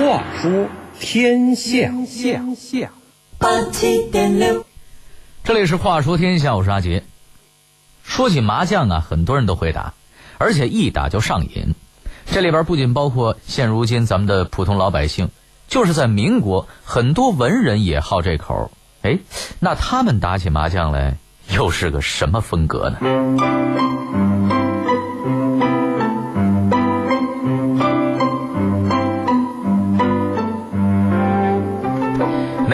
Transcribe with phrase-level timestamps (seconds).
[0.00, 0.66] 话说
[0.98, 2.90] 天下，天下。
[3.36, 4.64] 八七点六，
[5.44, 7.04] 这里是话说天下，我是阿杰。
[8.02, 9.92] 说起麻将啊，很多人都会打，
[10.38, 11.74] 而且一打就上瘾。
[12.24, 15.28] 这里边不仅包括现如今咱们的普通老百姓，
[15.68, 18.70] 就是在民国，很多文人也好这口。
[19.02, 19.18] 哎，
[19.58, 21.18] 那他们打起麻将来
[21.50, 24.29] 又是个什么风格呢？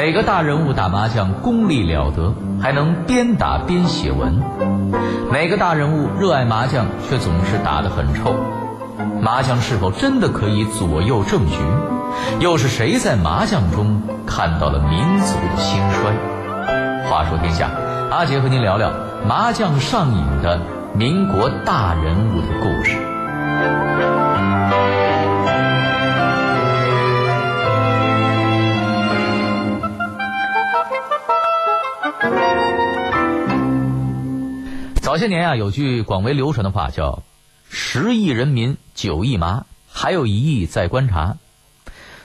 [0.07, 4.41] 哪个大人物打麻将功力了得，还能边打边写文？
[5.33, 8.37] 哪个大人物热爱麻将，却总是打得很臭？
[9.21, 11.59] 麻将是否真的可以左右政局？
[12.39, 16.13] 又是谁在麻将中看到了民族的兴衰？
[17.11, 17.69] 话说天下，
[18.09, 18.93] 阿杰和您聊聊
[19.27, 20.61] 麻将上瘾的
[20.95, 22.97] 民国大人物的故事。
[35.17, 37.23] 早些年啊，有句广为流传的话叫
[37.71, 41.39] “十亿人民九亿麻，还有一亿在观察”。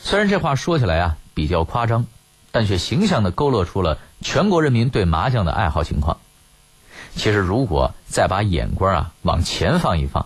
[0.01, 2.05] 虽然这话说起来啊比较夸张，
[2.51, 6.17] 但却形象地勾勒出了全国人民对麻将的爱好情况。
[7.15, 10.25] 其实，如果再把眼光啊往前放一放，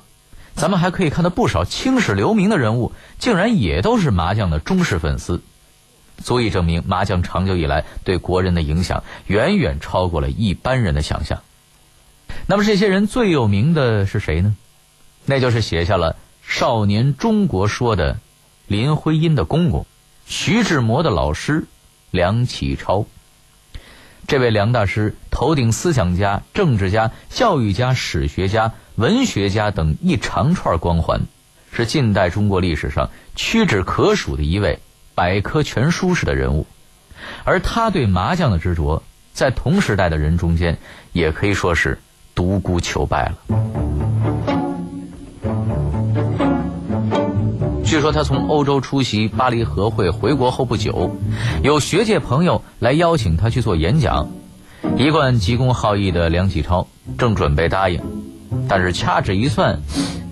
[0.55, 5.43] 咱们还可以看到不少青史留名的人物，竟然也都是麻将的忠实粉丝，
[6.23, 11.43] 足以证明麻将长久以来对国人的影响远远超过了一般人的想象。
[12.47, 14.55] 那么这些人最有名的是谁呢？
[15.25, 18.19] 那就是写下了《少年中国说》的
[18.67, 19.85] 林徽因的公公，
[20.27, 21.65] 徐志摩的老师
[22.11, 23.07] 梁启超。
[24.27, 31.21] 这位梁大师头顶思想家、政治家、教育家、史学家、文学家等一长串光环，
[31.71, 34.79] 是近代中国历史上屈指可数的一位
[35.15, 36.67] 百科全书式的人物。
[37.43, 39.01] 而他对麻将的执着，
[39.33, 40.77] 在同时代的人中间，
[41.11, 41.97] 也可以说是。
[42.35, 43.35] 独孤求败了。
[47.83, 51.15] 据说他从欧洲出席巴黎和会回国后不久，
[51.63, 54.27] 有学界朋友来邀请他去做演讲。
[54.97, 56.87] 一贯急公好义的梁启超
[57.17, 58.01] 正准备答应，
[58.67, 59.79] 但是掐指一算，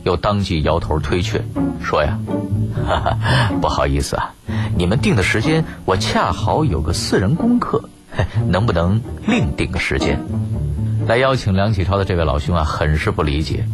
[0.03, 1.41] 又当即摇头推却，
[1.81, 2.19] 说呀
[2.85, 4.33] ：“哈哈，不好意思啊，
[4.75, 7.81] 你们定的时间我恰好有个私人功课，
[8.49, 10.19] 能不能另定个时间？”
[11.07, 13.65] 来邀请梁启超的这位老兄啊，很是不理解，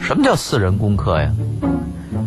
[0.00, 1.32] 什么叫四人功课呀？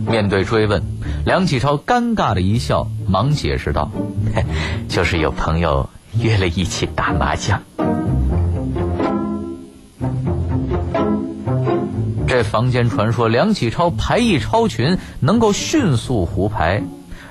[0.08, 0.82] 面对追问，
[1.24, 3.92] 梁启超尴尬的一笑，忙解释道
[4.90, 5.88] ：“就是有朋友
[6.20, 7.62] 约了一起打麻将。”
[12.28, 16.82] 这坊间传说梁启超牌艺超群，能够迅速胡牌，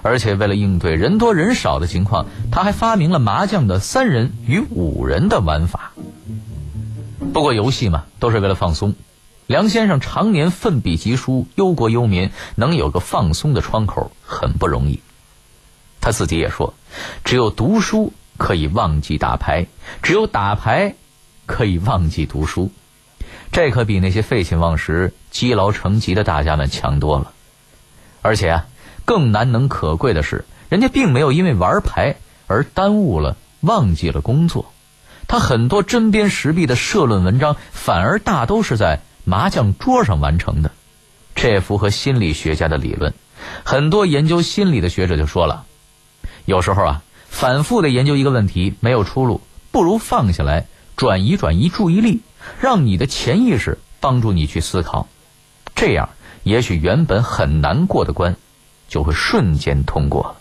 [0.03, 5.91] 而且为了应对人多人少的情况，他还发明了麻将的三人与五人的玩法。
[7.39, 8.97] 不过游戏嘛，都是为了放松。
[9.47, 15.01] 梁先生常年奋笔疾书，忧国忧民，能有个放松的窗口很不容易。
[16.01, 16.75] 他自己也说
[17.23, 19.69] ：“只有读书可以忘记打牌，
[20.03, 20.97] 只有打牌
[21.47, 22.73] 可以忘记读书。”
[23.53, 27.31] 这可比那些废寝忘食、积劳成疾的大家们强多了。
[28.21, 28.67] 而且啊，
[29.05, 32.17] 更难能可贵的是，人家并没有因为玩牌
[32.49, 34.73] 而耽误了、忘记了工作。
[35.29, 40.73] 他很多针砭时弊的社论文章，反而大都是在麻将桌上完成的，
[41.35, 43.13] 这也符合心理学家的理论。
[43.63, 45.67] 很多研究心理的学者就说了，
[46.47, 52.23] 有时候啊，反复的研究一个问题没有出路，不如放下来，转移转移注意力，
[52.59, 55.09] 让你的潜意识帮助你去思考，
[55.75, 56.09] 这样
[56.43, 58.37] 也许原本很难过的关，
[58.89, 60.37] 就会瞬间通过了。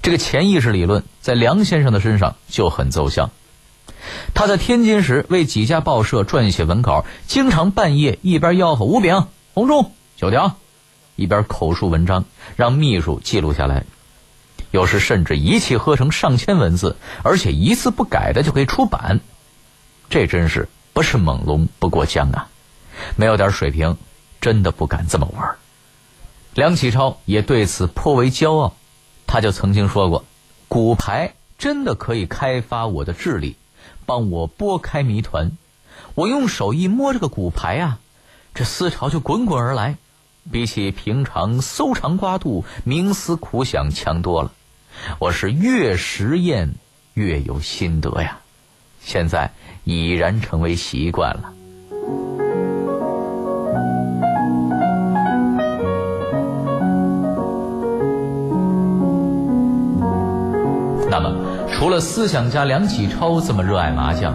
[0.00, 3.30] 这个潜意识理论在梁先生的身上就很奏效。
[4.34, 10.56] 他在天津时为几家报社撰写文稿，经常半夜一边吆喝“五饼、红中、九条”，
[11.16, 12.24] 一边口述文章，
[12.56, 13.84] 让秘书记录下来。
[14.70, 19.20] 有时甚至一气呵成上千文字，而且一字不改的就可以出版。
[20.10, 22.48] 这真是不是猛龙不过江啊！
[23.16, 23.96] 没有点水平，
[24.40, 25.56] 真的不敢这么玩。
[26.54, 28.74] 梁启超也对此颇为骄傲，
[29.26, 30.24] 他就曾经说过
[30.68, 33.56] ：“骨牌真的可以开发我的智力。”
[34.06, 35.52] 帮我拨开谜团，
[36.14, 37.98] 我用手一摸这个骨牌啊，
[38.54, 39.96] 这思潮就滚滚而来，
[40.50, 44.52] 比起平常搜肠刮肚、冥思苦想强多了。
[45.18, 46.74] 我是越实验
[47.14, 48.40] 越有心得呀，
[49.00, 49.52] 现在
[49.84, 51.52] 已然成为习惯了。
[61.76, 64.34] 除了思想家梁启超这么热爱麻将，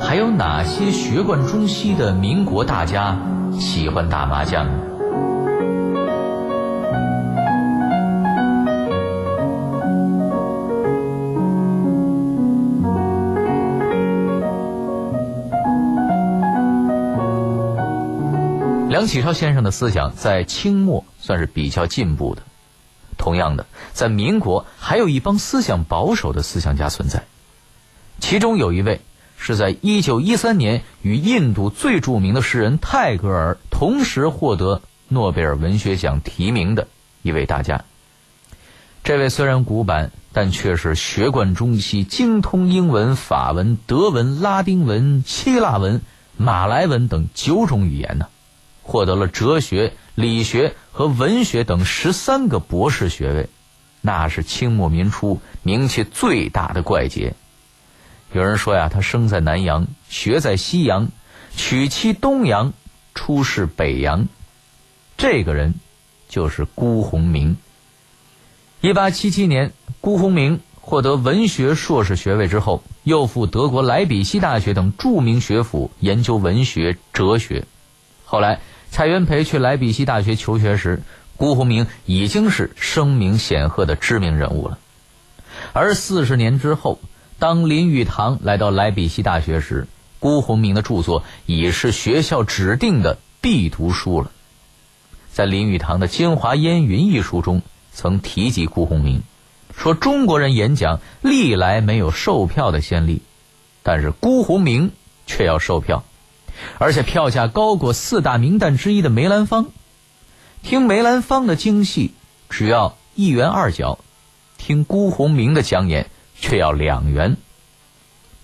[0.00, 3.16] 还有哪些学贯中西的民国大家
[3.60, 4.72] 喜欢打麻将呢？
[18.88, 22.42] 梁启超先生的思想在清末算是比较进步的。
[23.20, 27.22] 同样的，在民国还有一帮思想保守的思想家存在，
[28.18, 29.00] 其中有一位
[29.36, 36.88] 是在一九一三年与印度最著名的诗人泰戈尔同时获得诺贝尔文学奖提名的
[37.22, 37.84] 一位大家。
[39.04, 46.02] 这位虽然古板，但却是学贯中西，精通英文、法文、德文、拉丁文、希腊文、
[46.36, 48.26] 马来文等九种语言呢。
[48.82, 53.48] 获得了哲学、理学和文学等十三个博士学位，
[54.00, 57.34] 那是清末民初名气最大的怪杰。
[58.32, 61.08] 有人说呀，他生在南洋，学在西洋，
[61.56, 62.72] 娶妻东洋，
[63.14, 64.28] 出仕北洋。
[65.16, 65.74] 这个人
[66.28, 67.56] 就是辜鸿铭。
[68.80, 77.64] 一八七七年，辜鸿铭获得文学硕士学位之后，又赴德国莱比锡大学等著名学府研究文学、哲学。
[78.24, 78.60] 后来。
[78.90, 81.02] 蔡元培去莱比锡大学求学时，
[81.36, 84.78] 辜鸿铭已经是声名显赫的知名人物了。
[85.72, 86.98] 而四十年之后，
[87.38, 89.86] 当林语堂来到莱比锡大学时，
[90.18, 94.30] 辜鸿铭的著作已是学校指定的必读书了。
[95.32, 97.62] 在林语堂的《京华烟云》一书中，
[97.92, 99.22] 曾提及辜鸿铭，
[99.74, 103.22] 说中国人演讲历来没有售票的先例，
[103.82, 104.90] 但是辜鸿铭
[105.26, 106.04] 却要售票。
[106.78, 109.68] 而且票价高过四大名旦之一的梅兰芳，
[110.62, 112.12] 听梅兰芳的京戏
[112.48, 113.98] 只要一元二角，
[114.58, 117.36] 听辜鸿铭的讲演却要两元。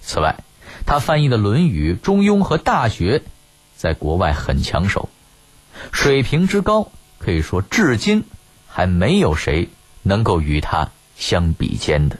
[0.01, 0.37] 此外，
[0.85, 3.19] 他翻译的《论语》《中庸》和《大学》
[3.77, 5.09] 在国外很抢手，
[5.93, 8.25] 水平之高，可以说至今
[8.67, 9.69] 还没有谁
[10.03, 12.19] 能够与他相比肩的。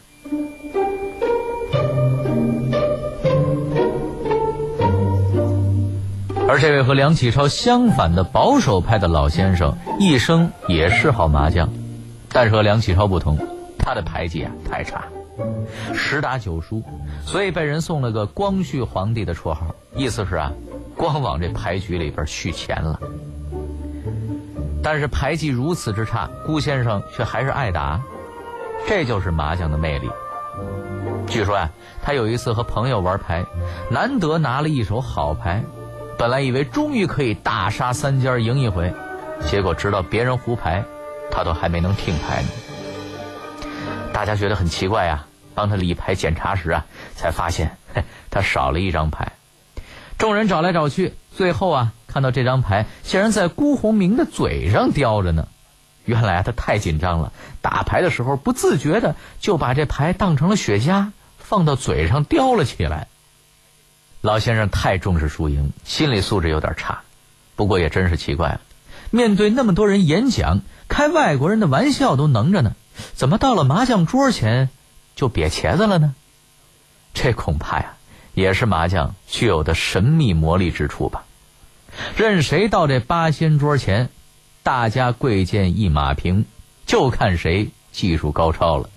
[6.49, 11.69] 而这位和梁启超相反的保守派的老先生，一生也嗜好麻将，
[12.31, 13.37] 但是和梁启超不同，
[13.79, 15.05] 他的牌技啊太差，
[15.93, 16.85] 十打九输，
[17.25, 20.53] 所以被人送了个“光绪皇帝”的绰号，意思是啊，
[20.97, 23.01] 光往这牌局里边续钱了。
[24.85, 28.01] 但是牌技如此之差，辜先生却还是爱打，
[28.87, 30.09] 这就是麻将的魅力。
[31.27, 31.69] 据说呀，
[32.05, 33.45] 他有一次和朋友玩牌，
[33.91, 35.65] 难得拿了一手好牌。
[36.19, 38.95] 本来以为终于可以大杀三家赢一回，
[39.47, 40.83] 结果直到别人胡牌，
[41.31, 42.49] 他都还没能听牌呢。
[44.15, 47.77] 大家觉得很奇怪呀，帮他理牌检查时啊，才发现
[48.31, 49.33] 他少了一张牌。
[50.17, 55.49] 众人找来找去，最后啊，看到这张牌竟然在辜鸿铭的嘴上叼着呢。
[56.07, 63.09] 原来啊，他太紧张了，打牌的时候不自觉的就把这牌当成了雪茄，放到嘴上叼了起来。
[64.27, 67.03] 老先生太重视输赢，心理素质有点差。
[67.55, 68.61] 不过也真是奇怪了，
[69.11, 72.75] 面对那么多人演讲，开外国人的玩笑都能着呢，
[73.15, 74.69] 怎么到了麻将桌前
[75.15, 76.17] 就瘪茄子了呢？
[77.15, 77.95] 这恐怕呀，
[78.35, 81.23] 也是麻将具有的神秘魔力之处吧。
[82.17, 84.11] 任谁到这八仙桌前，
[84.65, 86.47] 大家贵贱一马平，
[86.85, 88.91] 就看谁技术高超了。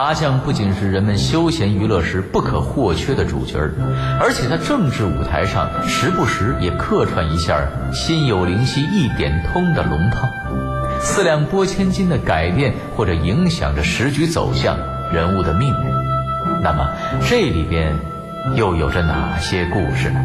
[0.00, 3.74] 麻将不仅是人们休闲娱乐时不可或缺的主角儿，
[4.18, 7.60] 而且在政治舞台上时不时也客串一下
[7.92, 10.26] “心有灵犀一点通”的龙套，
[11.00, 14.74] 四两拨千斤的改变或者影响着时局走向、
[15.12, 16.62] 人物的命运。
[16.62, 16.88] 那么
[17.28, 17.94] 这里边
[18.56, 20.24] 又有着哪些故事呢？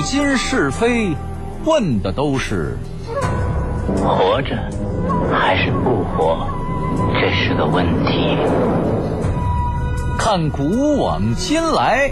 [0.00, 1.14] 古今是非，
[1.66, 2.78] 问的都是
[3.98, 4.56] 活着
[5.30, 6.48] 还是不活，
[7.12, 8.34] 这是个问题。
[10.18, 12.10] 看古往今来，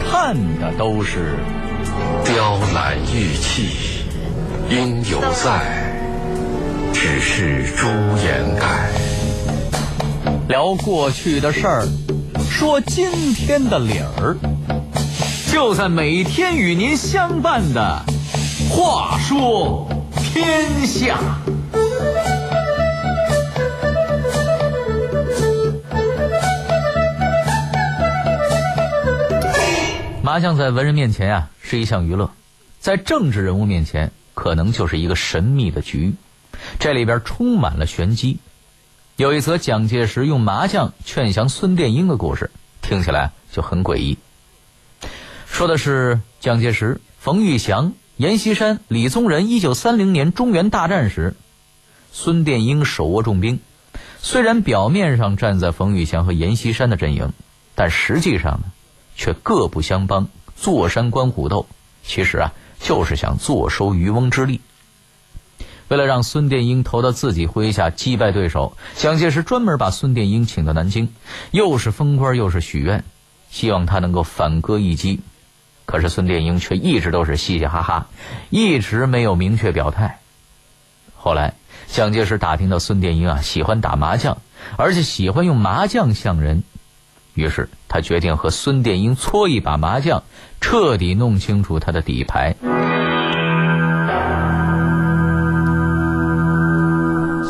[0.00, 1.36] 看的都是
[2.24, 4.02] 雕栏玉砌
[4.68, 5.94] 应犹在，
[6.92, 8.90] 只是朱颜改。
[10.48, 11.86] 聊过去的事儿，
[12.50, 14.36] 说今天的理儿，
[15.50, 18.04] 就在每天与您相伴的
[18.70, 21.18] 《话说天下》。
[30.22, 32.30] 麻将在文人面前呀是一项娱乐，
[32.78, 36.14] 在政治人物面前可能就是一个神秘的局，
[36.78, 38.38] 这里边充满了玄机。
[39.16, 42.50] 有一则蒋介石用麻将劝降孙殿英的故事，
[42.82, 44.18] 听起来就很诡异。
[45.50, 51.34] 说的是蒋介石、冯玉祥、阎锡山、李宗仁一九三零年中原大战时，
[52.12, 53.58] 孙殿英手握重兵，
[54.20, 57.32] 虽然表面上站在冯玉祥和阎锡山的阵营，
[57.74, 58.70] 但实际上呢，
[59.16, 61.66] 却各不相帮，坐山观虎斗。
[62.04, 64.60] 其实啊，就是想坐收渔翁之利。
[65.88, 71.12] 为了让孙殿英投到自己麾下击败对手，蒋介石专门把孙殿英请到南京，
[71.50, 73.02] 又是封官又是许愿，
[73.50, 75.20] 希望他能够反戈一击。
[75.88, 78.06] 可是孙殿英却一直都是嘻嘻哈哈，
[78.50, 80.18] 一直没有明确表态。
[81.16, 81.54] 后来
[81.86, 84.36] 蒋介石打听到孙殿英啊喜欢打麻将，
[84.76, 86.62] 而且喜欢用麻将向人，
[87.32, 90.24] 于是他决定和孙殿英搓一把麻将，
[90.60, 92.54] 彻底弄清楚他的底牌。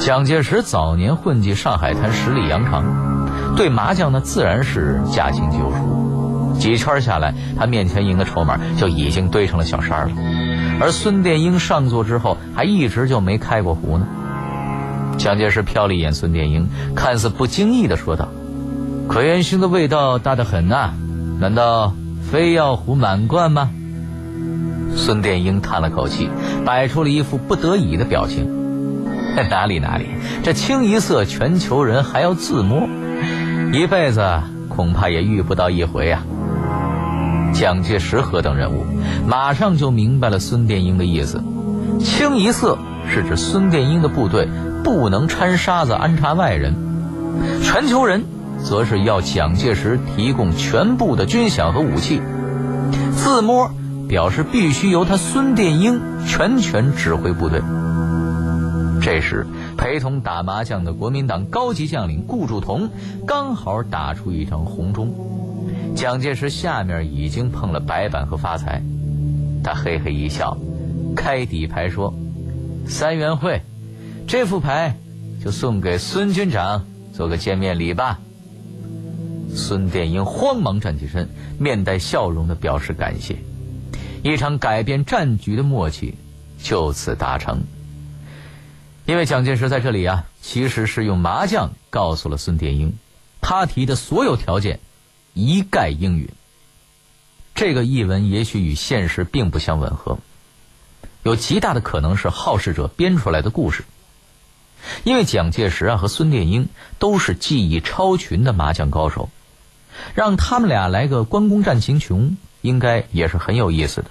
[0.00, 5.97] 蒋介石早年混迹上海滩十里洋场，对麻将呢自然是驾轻就熟。
[6.58, 10.14] 几圈下来，他面前赢的筹码就已经堆成了小山了。
[10.80, 14.06] 而孙殿英上座之后，还一直就没开过壶呢。
[15.16, 18.28] 蒋介石瞟了一眼孙殿英，看似不经意的说道
[19.08, 20.92] ：“可元勋的味道大得很呐，
[21.40, 21.94] 难道
[22.30, 23.70] 非要胡满贯吗？”
[24.94, 26.28] 孙殿英叹了口气，
[26.64, 28.46] 摆出了一副不得已的表情。
[29.50, 30.06] 哪里哪里，
[30.42, 32.88] 这清一色全球人还要自摸，
[33.72, 34.24] 一辈子
[34.68, 36.22] 恐怕也遇不到一回啊！
[37.52, 38.84] 蒋介石何等人物，
[39.26, 41.42] 马上就明白了孙殿英的意思。
[42.00, 42.78] 清一色
[43.12, 44.48] 是指孙殿英的部队
[44.84, 46.74] 不能掺沙子安插外人，
[47.62, 48.24] 全球人
[48.62, 52.20] 则是要蒋介石提供全部的军饷和武器。
[53.16, 53.70] 自摸
[54.08, 57.60] 表示必须由他孙殿英全权指挥部队。
[59.00, 62.90] 这时，陪同打麻将的国民党高级将领顾祝同
[63.26, 65.14] 刚好打出一张红中，
[65.94, 68.82] 蒋介石下面已经碰了白板和发财，
[69.64, 70.56] 他嘿嘿一笑，
[71.16, 72.14] 开底牌说
[72.86, 73.62] ：“三元会，
[74.26, 74.96] 这副牌
[75.44, 78.20] 就送给孙军长做个见面礼吧。”
[79.54, 83.36] 孙殿英慌忙站起身，面带笑容的表示感谢，
[84.22, 86.14] 一场改变战局的默契
[86.62, 87.62] 就此达成。
[89.06, 92.92] 因为蒋介石在这里啊，其实是用麻将告诉了孙殿英，
[93.40, 94.80] 他提的所有条件
[95.38, 96.28] 一概应允。
[97.54, 100.18] 这个译文也许与现实并不相吻合，
[101.22, 103.84] 有极大的可能是好事者编出来的故事。
[105.04, 106.68] 因为蒋介石啊和孙殿英
[106.98, 109.30] 都是技艺超群的麻将高手，
[110.14, 114.10] 让他们俩来个关公战秦琼，应该也是很有意思的。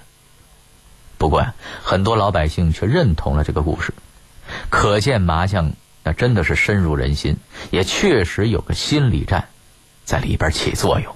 [1.18, 3.92] 不过呀，很多老百姓却认同了这个故事。
[4.70, 5.72] 可见麻将
[6.04, 7.36] 那真的是深入人心，
[7.70, 9.48] 也确实有个心理战
[10.04, 11.14] 在里边起作用。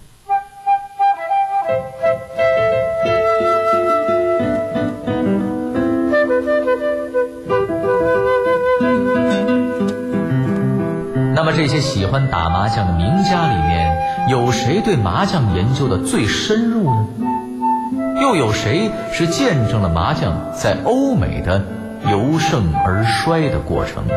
[11.62, 17.06] 这些喜欢打麻将的名家里面，有谁对麻将研究的最深入呢？
[18.20, 21.62] 又有谁是见证了麻将在欧美的？
[22.10, 24.14] 由盛而衰的过程呢。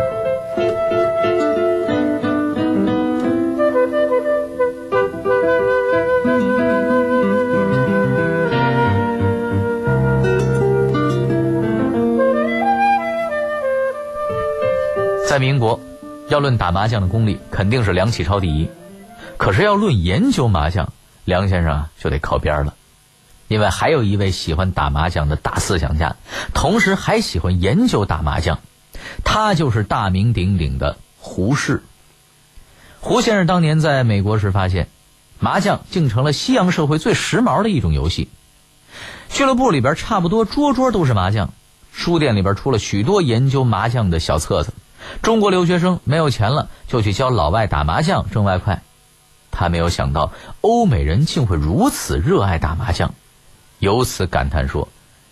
[15.29, 15.79] 在民国，
[16.27, 18.67] 要论打麻将的功力，肯定是梁启超第一。
[19.37, 20.91] 可是要论研究麻将，
[21.23, 22.73] 梁先生就得靠边了。
[23.47, 26.15] 因为还有一位喜欢打麻将的大思想家，
[26.55, 28.59] 同时还喜欢研究打麻将，
[29.23, 31.83] 他就是大名鼎鼎的胡适。
[33.01, 34.87] 胡先生当年在美国时发现，
[35.39, 38.29] 麻将竟成了西洋社会最时髦的一种游戏。
[39.29, 41.53] 俱乐部里边差不多桌桌都是麻将，
[41.91, 44.73] 书店里边出了许多研究麻将的小册子。
[45.21, 48.81] 中国留学生没有钱了，就去教老外打麻将挣外快。
[49.51, 53.13] 他没有想到，欧美人竟会如此热爱打麻将。
[53.79, 54.87] 由此感叹说：“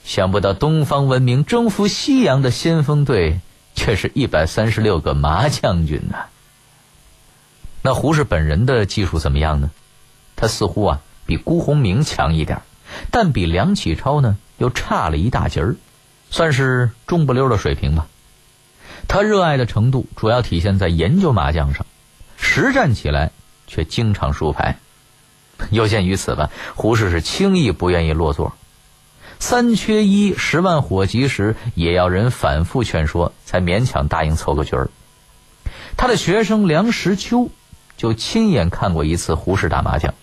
[0.06, 3.40] 想不到东方文明征服西洋的先锋队，
[3.76, 6.26] 却是一百三十六个麻将军呐。”
[7.82, 9.72] 那胡适本人的技术怎么样呢？
[10.36, 12.62] 他似乎啊比辜鸿铭强一点，
[13.12, 15.76] 但比梁启超呢又差了一大截儿，
[16.30, 18.08] 算是中不溜的水平吧。
[19.08, 21.86] 他热爱的程度主要体现在研究麻将上，
[22.38, 23.32] 实战起来
[23.68, 24.78] 却经常输牌。
[25.70, 28.54] 有见于此吧，胡适是轻易不愿意落座。
[29.40, 34.90] 三缺一，十万火急时，也要人反复劝说，才勉强答应凑个局儿。
[35.96, 37.50] 他的学生梁实秋
[37.98, 40.14] 就亲眼看过一次胡适打麻将。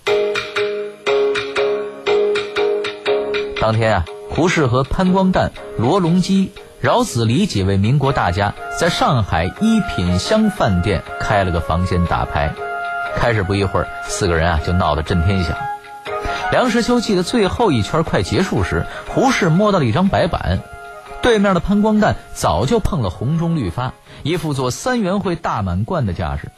[3.60, 12.54] 当天啊，胡适和潘光旦、罗隆基、饶子黎几位民国大家在上海一品香饭店开了个房间打牌。
[13.14, 15.54] 开始不一会儿，四个人啊就闹得震天响。
[16.50, 20.60] 梁实秋记得最后一圈快结束时，胡适摸到了一张白板，
[21.20, 26.50] 对面的潘光旦早就碰了红中绿发，一副做三元会大满贯的架势。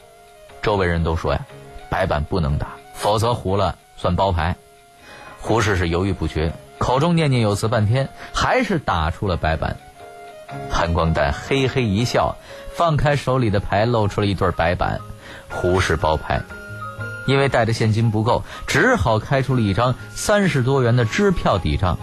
[0.61, 1.41] 周围人都说呀，
[1.89, 4.55] 白板不能打，否则胡了算包牌。
[5.41, 6.53] 胡适是犹豫不决。
[6.77, 9.77] 口中念念有词半天，还是打出了白板。
[10.69, 12.35] 潘光旦嘿嘿一笑，
[12.75, 14.99] 放开手里的牌，露出了一对白板。
[15.49, 16.41] 胡适包牌，
[17.27, 21.97] 因为带的现金不够，只好开出了一张三十多元的支票抵账。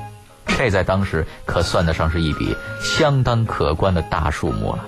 [0.46, 4.84] 这在当时可算得上是一笔相当可观的大数目了。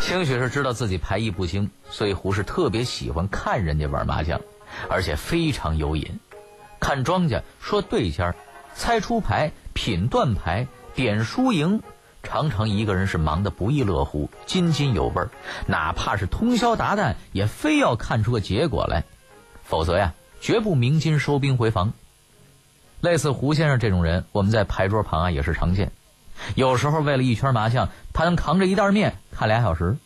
[0.00, 4.40] 兴许是知道自己牌艺不精，所以胡适特别喜欢看人家玩麻将，
[4.88, 6.18] 而且非常有瘾。
[6.78, 8.34] 看庄家，说对尖儿。
[8.74, 11.82] 猜出牌、品断牌、点输赢，
[12.26, 15.30] 常常一个人是忙得不亦乐乎、津津有味儿。
[15.66, 19.04] 哪怕是通宵达旦，也非要看出个结果来，
[19.62, 21.92] 否则呀，绝不鸣金收兵回防。
[23.00, 25.92] 类似胡先生这种人，我们在牌桌旁啊也是常见。
[26.56, 29.96] 有时候为了一圈麻将，他能扛着一袋面看俩小时，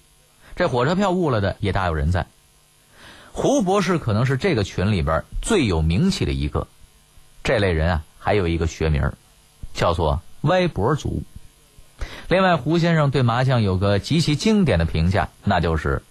[0.57, 2.27] 这火车票误了的也大有人在。
[3.33, 6.67] 胡博士可能是这个群里边最有名气的一个。
[7.43, 8.02] 这类人啊。
[8.23, 9.11] 还有一个学名，
[9.73, 11.23] 叫做歪脖族。
[12.28, 16.02] 另外，胡先生对麻将有个极其经典的评价，那就是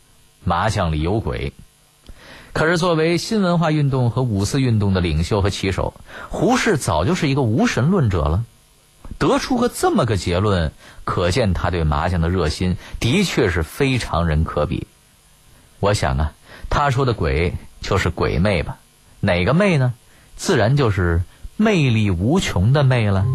[0.43, 1.53] 麻将里有鬼。
[2.53, 5.93] 可是，作为新文化运动和五四运动的领袖和旗手，
[6.29, 8.43] 胡适早就是一个无神论者了。
[9.17, 10.71] 得出个这么个结论，
[11.03, 14.87] 可见他对麻将的热心的确是非常人可比。
[15.79, 16.33] 我想啊，
[16.69, 18.77] 他说的鬼就是鬼魅吧？
[19.19, 19.93] 哪个魅呢？
[20.35, 21.21] 自然就是。
[21.61, 23.25] 魅力无穷的魅了。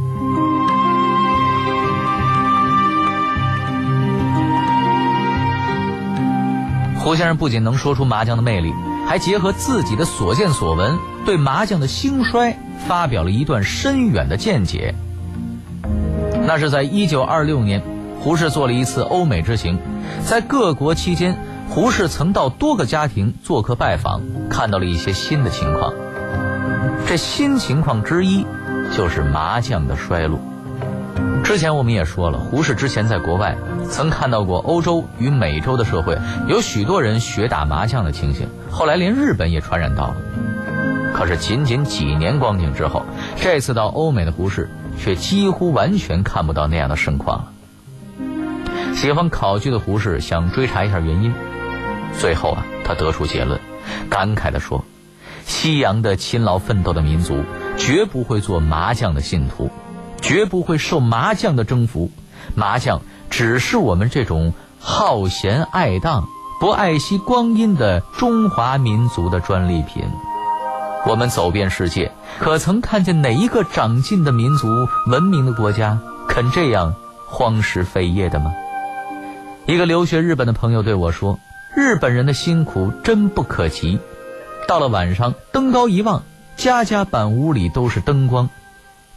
[7.04, 8.72] 胡先生不仅能说出麻将的魅力，
[9.06, 12.56] 还结合自己的所见所闻，对麻将的兴衰
[12.88, 14.94] 发表了一段深远的见解。
[16.46, 17.82] 那是在一九二六年，
[18.20, 19.78] 胡适做了一次欧美之行，
[20.24, 21.36] 在各国期间，
[21.68, 25.92] 胡适曾到多个家庭做客拜访，看到了一些新的情况。
[27.06, 28.46] 这新情况之一，
[28.96, 30.40] 就是麻将的衰落。
[31.44, 33.56] 之前我们也说了，胡适之前在国外
[33.88, 40.16] 曾看到过欧洲与美洲的社会有许多人学打麻将的情形，后来连日本也传染到了。
[41.12, 43.04] 可是仅仅几年光景之后，
[43.36, 47.52] 这次到欧美的胡适却几乎完全看不到那样的盛况了。
[48.94, 51.34] 喜欢考据的胡适想追查一下原因，
[52.18, 53.60] 最后啊，他得出结论，
[54.08, 54.82] 感慨地说。
[55.44, 57.44] 西洋的勤劳奋斗的民族，
[57.76, 59.70] 绝不会做麻将的信徒，
[60.24, 62.10] 绝不会受麻将的征服。
[62.54, 66.26] 麻将只是我们这种好闲爱荡、
[66.60, 70.02] 不爱惜光阴的中华民族的专利品。
[71.06, 74.66] 我们走遍世界，可曾看见哪一个长进的民族、
[75.06, 76.94] 文明的国家肯这样
[77.26, 78.54] 荒时废业的吗？
[79.66, 81.38] 一个留学日本的朋友对我说
[81.76, 83.98] ：“日本人的辛苦真不可及。”
[84.66, 86.22] 到了晚上，登高一望，
[86.56, 88.48] 家家板屋里都是灯光，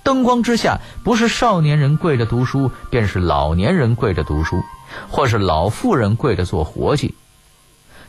[0.08, 4.64] 灯光之下，不是少年人跪着读书，便是老年人跪着读书，
[5.10, 7.14] 或是老妇人跪着做活计。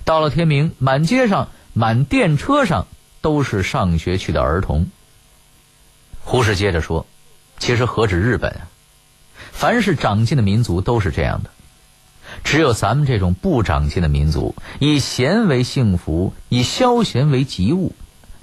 [0.05, 2.87] 到了天明，满街上、满电车上
[3.21, 4.87] 都是上学去的儿童。
[6.21, 7.05] 胡适接着说
[7.59, 8.71] ：“其实何止日本啊，
[9.51, 11.51] 凡是长进的民族都是这样的。”
[12.45, 17.93] 只有咱们这种不长进的民族，以闲为幸福，以消闲为吉物。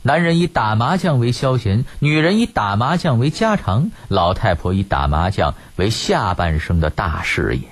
[0.08, 7.63] 男人以打麻将为消闲，女人以打麻将为家常，老太婆以打麻将为下半生的大事业。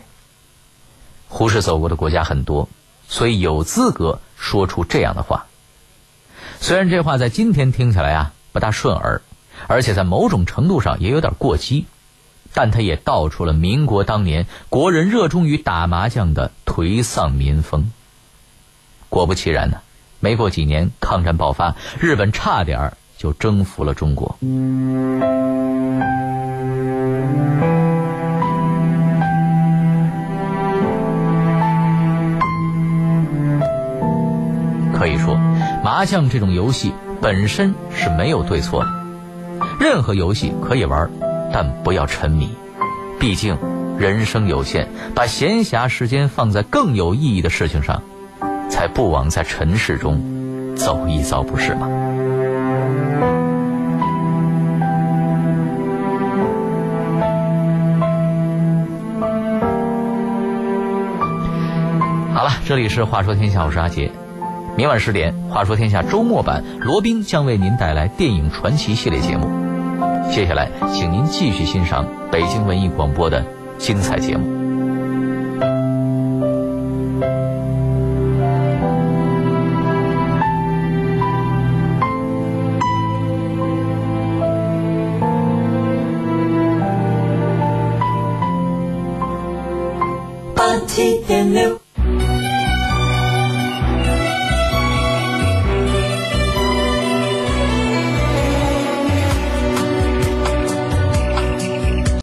[1.28, 2.70] 胡适走过的国家很多，
[3.08, 5.46] 所以有资格说出这样的话。
[6.60, 9.22] 虽然这话在今天听起来啊不大顺耳，
[9.68, 11.86] 而且在某种程度上也有点过激。
[12.56, 17.92] 但他也道出了民国当年国人热衷于打麻将的颓丧民风。
[19.10, 19.82] 果不其然呢，
[20.24, 24.38] 没过几年，抗战爆发，日本差点儿就征服了中国。
[34.94, 35.36] 可以说，
[35.84, 38.90] 麻将这种游戏本身是没有对错的，
[39.78, 41.12] 任何游戏可以玩，
[41.52, 42.48] 但不要沉迷。
[43.20, 43.58] 毕竟
[44.00, 48.02] 人生有限，把闲暇时间放在更有意义的事情上，
[48.70, 50.20] 才不枉在尘世中
[50.76, 51.88] 走一遭，不是吗？
[62.34, 64.12] 好了，这里是《话说天下》，我是阿杰。
[64.76, 69.48] 明晚十点，《话说天下》周末版，罗宾将为您带来电影传奇系列节目。
[70.32, 73.46] 接下来，请您继续欣赏北京文艺广播的
[73.78, 74.63] 精彩节目。